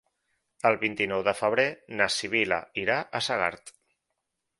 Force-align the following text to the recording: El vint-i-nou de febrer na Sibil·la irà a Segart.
El 0.69 0.77
vint-i-nou 0.83 1.25
de 1.27 1.33
febrer 1.41 1.65
na 1.99 2.07
Sibil·la 2.15 2.57
irà 2.85 2.97
a 3.21 3.23
Segart. 3.27 3.75